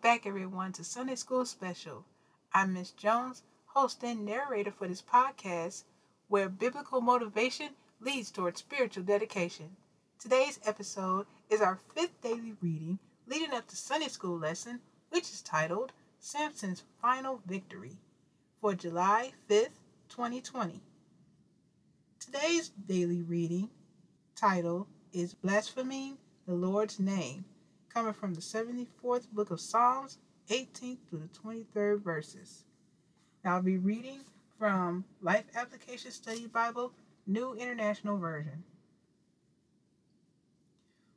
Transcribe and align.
back, 0.00 0.26
everyone, 0.26 0.72
to 0.72 0.82
Sunday 0.82 1.14
School 1.14 1.44
Special. 1.44 2.02
I'm 2.54 2.72
Miss 2.72 2.90
Jones, 2.90 3.42
host 3.66 4.02
and 4.02 4.24
narrator 4.24 4.70
for 4.70 4.88
this 4.88 5.02
podcast 5.02 5.84
where 6.28 6.48
biblical 6.48 7.02
motivation 7.02 7.68
leads 8.00 8.30
towards 8.30 8.60
spiritual 8.60 9.02
dedication. 9.02 9.76
Today's 10.18 10.58
episode 10.64 11.26
is 11.50 11.60
our 11.60 11.78
fifth 11.94 12.18
daily 12.22 12.54
reading 12.62 12.98
leading 13.26 13.52
up 13.52 13.66
to 13.68 13.76
Sunday 13.76 14.08
School 14.08 14.38
lesson, 14.38 14.80
which 15.10 15.24
is 15.24 15.42
titled 15.42 15.92
Samson's 16.18 16.84
Final 17.02 17.42
Victory 17.44 17.98
for 18.62 18.72
July 18.72 19.32
5th, 19.50 19.76
2020. 20.08 20.80
Today's 22.18 22.70
daily 22.70 23.20
reading 23.20 23.68
title 24.34 24.86
is 25.12 25.34
Blaspheming 25.34 26.16
the 26.46 26.54
Lord's 26.54 26.98
Name 26.98 27.44
coming 27.98 28.12
from 28.12 28.32
the 28.32 28.40
74th 28.40 29.28
book 29.32 29.50
of 29.50 29.60
Psalms, 29.60 30.18
18th 30.50 30.98
through 31.10 31.18
the 31.18 31.40
23rd 31.40 32.00
verses. 32.00 32.62
Now 33.44 33.56
I'll 33.56 33.62
be 33.62 33.76
reading 33.76 34.20
from 34.56 35.04
Life 35.20 35.46
Application 35.56 36.12
Study 36.12 36.46
Bible, 36.46 36.92
New 37.26 37.54
International 37.54 38.16
Version. 38.16 38.62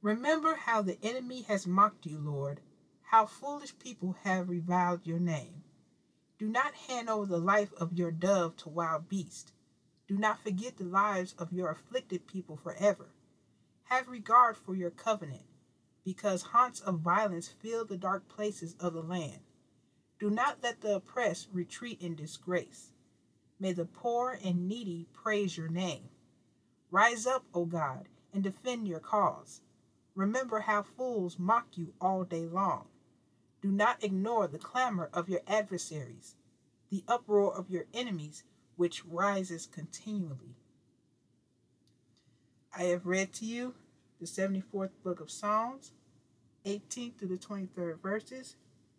Remember 0.00 0.54
how 0.54 0.80
the 0.80 0.96
enemy 1.02 1.42
has 1.42 1.66
mocked 1.66 2.06
you, 2.06 2.18
Lord, 2.18 2.60
how 3.02 3.26
foolish 3.26 3.78
people 3.78 4.16
have 4.24 4.48
reviled 4.48 5.00
your 5.04 5.20
name. 5.20 5.64
Do 6.38 6.48
not 6.48 6.72
hand 6.88 7.10
over 7.10 7.26
the 7.26 7.36
life 7.36 7.74
of 7.76 7.92
your 7.92 8.10
dove 8.10 8.56
to 8.56 8.70
wild 8.70 9.10
beasts. 9.10 9.52
Do 10.08 10.16
not 10.16 10.42
forget 10.42 10.78
the 10.78 10.84
lives 10.84 11.34
of 11.38 11.52
your 11.52 11.70
afflicted 11.70 12.26
people 12.26 12.56
forever. 12.56 13.10
Have 13.90 14.08
regard 14.08 14.56
for 14.56 14.74
your 14.74 14.88
covenant 14.88 15.42
because 16.04 16.42
haunts 16.42 16.80
of 16.80 17.00
violence 17.00 17.48
fill 17.48 17.84
the 17.84 17.96
dark 17.96 18.28
places 18.28 18.74
of 18.80 18.94
the 18.94 19.02
land. 19.02 19.40
Do 20.18 20.30
not 20.30 20.62
let 20.62 20.80
the 20.80 20.96
oppressed 20.96 21.48
retreat 21.52 22.00
in 22.00 22.14
disgrace. 22.14 22.92
May 23.58 23.72
the 23.72 23.84
poor 23.84 24.38
and 24.44 24.68
needy 24.68 25.06
praise 25.12 25.56
your 25.56 25.68
name. 25.68 26.08
Rise 26.90 27.26
up, 27.26 27.44
O 27.54 27.64
God, 27.64 28.08
and 28.32 28.42
defend 28.42 28.88
your 28.88 29.00
cause. 29.00 29.62
Remember 30.14 30.60
how 30.60 30.82
fools 30.82 31.38
mock 31.38 31.76
you 31.76 31.94
all 32.00 32.24
day 32.24 32.46
long. 32.46 32.86
Do 33.62 33.70
not 33.70 34.02
ignore 34.02 34.48
the 34.48 34.58
clamor 34.58 35.08
of 35.12 35.28
your 35.28 35.40
adversaries, 35.46 36.34
the 36.90 37.04
uproar 37.08 37.56
of 37.56 37.70
your 37.70 37.86
enemies, 37.94 38.44
which 38.76 39.04
rises 39.06 39.66
continually. 39.66 40.56
I 42.76 42.84
have 42.84 43.06
read 43.06 43.32
to 43.34 43.44
you 43.44 43.74
the 44.22 44.28
74th 44.28 44.90
book 45.02 45.18
of 45.18 45.32
Psalms, 45.32 45.90
18th 46.64 47.18
through 47.18 47.28
the 47.28 47.36
23rd 47.36 48.00
verses. 48.00 48.54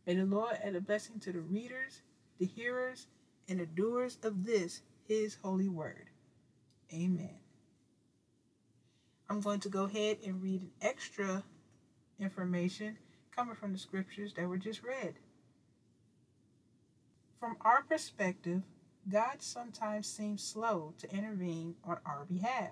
May 0.06 0.16
the 0.16 0.26
Lord 0.26 0.58
add 0.62 0.76
a 0.76 0.82
blessing 0.82 1.18
to 1.22 1.32
the 1.32 1.40
readers, 1.40 2.02
the 2.40 2.46
hearers, 2.46 3.08
and 3.48 3.62
the 3.62 3.66
doers 3.66 4.18
of 4.22 4.46
this, 4.46 4.82
his 5.08 5.38
holy 5.42 5.70
word. 5.70 6.10
Amen. 6.94 7.38
I'm 9.30 9.40
going 9.40 9.62
to 9.62 9.70
go 9.70 9.86
ahead 9.86 10.18
and 10.26 10.44
read 10.44 10.62
an 10.62 10.72
extra 10.82 11.44
information 12.20 12.98
coming 13.34 13.56
from 13.56 13.72
the 13.72 13.80
scriptures 13.80 14.34
that 14.34 14.50
were 14.50 14.58
just 14.58 14.84
read. 14.84 15.14
From 17.40 17.56
our 17.62 17.84
perspective, 17.84 18.62
God 19.10 19.38
sometimes 19.42 20.06
seems 20.06 20.44
slow 20.44 20.94
to 20.98 21.16
intervene 21.16 21.76
on 21.86 22.00
our 22.06 22.26
behalf. 22.30 22.72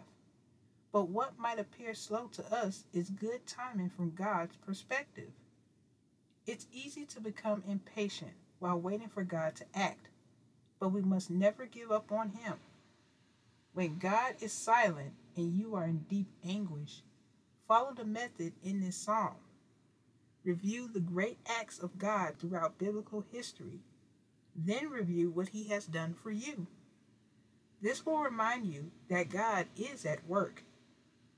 But 0.91 1.07
what 1.07 1.39
might 1.39 1.59
appear 1.59 1.93
slow 1.93 2.27
to 2.33 2.53
us 2.53 2.83
is 2.93 3.09
good 3.09 3.47
timing 3.47 3.89
from 3.89 4.11
God's 4.11 4.57
perspective. 4.57 5.31
It's 6.45 6.67
easy 6.73 7.05
to 7.05 7.21
become 7.21 7.63
impatient 7.65 8.33
while 8.59 8.79
waiting 8.79 9.07
for 9.07 9.23
God 9.23 9.55
to 9.55 9.65
act, 9.73 10.09
but 10.79 10.89
we 10.89 11.01
must 11.01 11.29
never 11.29 11.65
give 11.65 11.91
up 11.91 12.11
on 12.11 12.31
Him. 12.31 12.55
When 13.73 13.99
God 13.99 14.35
is 14.41 14.51
silent 14.51 15.13
and 15.37 15.53
you 15.53 15.75
are 15.75 15.85
in 15.85 15.99
deep 16.09 16.27
anguish, 16.43 17.03
follow 17.67 17.93
the 17.93 18.03
method 18.03 18.51
in 18.61 18.81
this 18.81 18.97
psalm. 18.97 19.35
Review 20.43 20.89
the 20.91 20.99
great 20.99 21.37
acts 21.45 21.79
of 21.79 21.97
God 21.97 22.33
throughout 22.37 22.77
biblical 22.77 23.23
history. 23.31 23.79
Then 24.55 24.89
review 24.89 25.29
what 25.29 25.49
He 25.49 25.69
has 25.69 25.85
done 25.85 26.15
for 26.15 26.31
you. 26.31 26.67
This 27.81 28.05
will 28.05 28.19
remind 28.19 28.65
you 28.65 28.91
that 29.07 29.29
God 29.29 29.67
is 29.77 30.05
at 30.05 30.27
work 30.27 30.63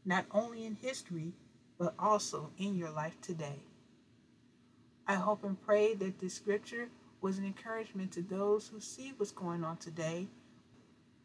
not 0.06 0.26
only 0.32 0.66
in 0.66 0.76
history, 0.76 1.34
but 1.78 1.94
also 1.98 2.52
in 2.58 2.76
your 2.76 2.92
life 2.92 3.20
today. 3.22 3.64
I 5.08 5.16
hope 5.16 5.44
and 5.44 5.62
pray 5.62 5.94
that 5.96 6.20
this 6.20 6.34
scripture 6.34 6.90
was 7.22 7.38
an 7.38 7.46
encouragement 7.46 8.12
to 8.14 8.22
those 8.22 8.68
who 8.68 8.80
see 8.80 9.14
what's 9.16 9.32
going 9.32 9.64
on 9.64 9.78
today, 9.78 10.28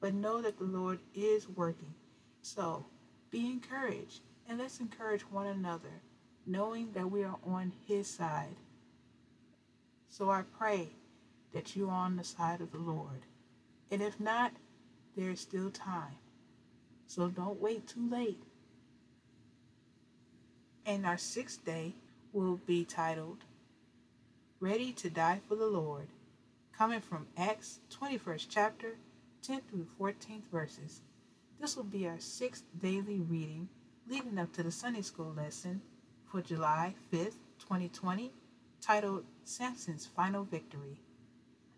but 0.00 0.14
know 0.14 0.40
that 0.42 0.58
the 0.58 0.64
Lord 0.64 1.00
is 1.14 1.48
working. 1.48 1.94
So 2.42 2.86
be 3.30 3.46
encouraged 3.46 4.20
and 4.48 4.58
let's 4.58 4.80
encourage 4.80 5.22
one 5.22 5.46
another, 5.46 6.02
knowing 6.46 6.92
that 6.92 7.10
we 7.10 7.22
are 7.22 7.36
on 7.46 7.72
His 7.86 8.08
side. 8.08 8.56
So 10.08 10.30
I 10.30 10.42
pray 10.58 10.88
that 11.52 11.76
you 11.76 11.88
are 11.88 11.92
on 11.92 12.16
the 12.16 12.24
side 12.24 12.60
of 12.60 12.72
the 12.72 12.78
Lord. 12.78 13.26
And 13.90 14.02
if 14.02 14.18
not, 14.18 14.52
there 15.16 15.30
is 15.30 15.40
still 15.40 15.70
time. 15.70 16.16
So 17.06 17.28
don't 17.28 17.60
wait 17.60 17.86
too 17.86 18.08
late. 18.08 18.42
And 20.88 21.04
our 21.04 21.18
sixth 21.18 21.66
day 21.66 21.92
will 22.32 22.60
be 22.66 22.82
titled 22.82 23.44
Ready 24.58 24.90
to 24.92 25.10
Die 25.10 25.38
for 25.46 25.54
the 25.54 25.66
Lord, 25.66 26.06
coming 26.74 27.02
from 27.02 27.26
Acts 27.36 27.80
21st 27.90 28.46
chapter, 28.48 28.96
10th 29.46 29.64
through 29.68 29.86
14th 30.00 30.44
verses. 30.50 31.02
This 31.60 31.76
will 31.76 31.84
be 31.84 32.08
our 32.08 32.18
sixth 32.18 32.64
daily 32.80 33.20
reading 33.20 33.68
leading 34.08 34.38
up 34.38 34.50
to 34.54 34.62
the 34.62 34.72
Sunday 34.72 35.02
school 35.02 35.34
lesson 35.36 35.82
for 36.24 36.40
July 36.40 36.94
5th, 37.12 37.36
2020, 37.58 38.32
titled 38.80 39.26
Samson's 39.44 40.06
Final 40.06 40.44
Victory. 40.44 41.02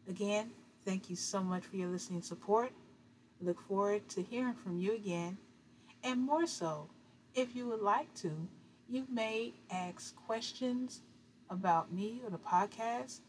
Again, 0.09 0.53
thank 0.85 1.11
you 1.11 1.17
so 1.17 1.43
much 1.43 1.65
for 1.65 1.75
your 1.75 1.89
listening 1.89 2.23
support. 2.23 2.71
I 3.43 3.45
look 3.45 3.61
forward 3.61 4.09
to 4.11 4.23
hearing 4.23 4.55
from 4.55 4.79
you 4.79 4.95
again. 4.95 5.37
And 6.05 6.23
more 6.23 6.47
so, 6.47 6.87
if 7.35 7.57
you 7.57 7.67
would 7.67 7.83
like 7.83 8.15
to, 8.19 8.47
you 8.91 9.07
may 9.09 9.53
ask 9.71 10.17
questions 10.17 11.03
about 11.49 11.93
me 11.93 12.21
or 12.25 12.31
the 12.31 12.39
podcast, 12.39 13.21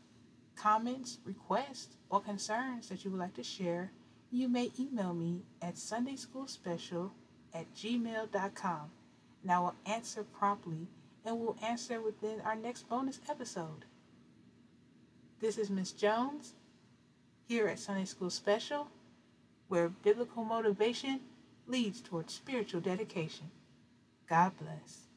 comments, 0.56 1.20
requests, 1.24 1.96
or 2.10 2.20
concerns 2.20 2.90
that 2.90 3.06
you 3.06 3.12
would 3.12 3.20
like 3.20 3.36
to 3.36 3.44
share. 3.44 3.92
You 4.32 4.50
may 4.50 4.72
email 4.80 5.14
me 5.14 5.44
at 5.62 5.76
sundayschoolspecial 5.76 7.12
at 7.54 7.74
gmail.com 7.76 8.92
and 9.44 9.52
I 9.52 9.60
will 9.60 9.76
answer 9.86 10.24
promptly 10.24 10.88
and 11.26 11.40
will 11.40 11.58
answer 11.64 12.02
within 12.02 12.42
our 12.42 12.56
next 12.56 12.90
bonus 12.90 13.20
episode. 13.30 13.86
This 15.40 15.58
is 15.58 15.70
Miss 15.70 15.92
Jones 15.92 16.54
here 17.48 17.68
at 17.68 17.80
Sunday 17.80 18.06
School 18.06 18.30
Special, 18.30 18.88
where 19.68 19.90
biblical 19.90 20.44
motivation 20.44 21.20
leads 21.68 22.02
towards 22.02 22.34
spiritual 22.34 22.82
dedication. 22.82 23.52
God 24.28 24.54
bless. 24.60 25.11